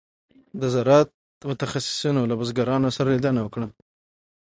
د 0.61 0.61
زراعت 0.73 1.09
متخصصینو 1.49 2.21
له 2.29 2.35
بزګرانو 2.39 2.95
سره 2.97 3.07
لیدنه 3.15 3.39
وکړه. 3.43 3.67